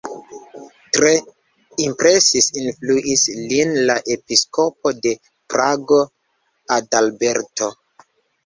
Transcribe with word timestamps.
Tre 0.97 1.11
impresis, 1.87 2.47
influis 2.61 3.25
lin 3.51 3.75
la 3.91 3.99
episkopo 4.15 4.95
de 5.05 5.15
Prago, 5.55 6.01
Adalberto. 6.79 7.71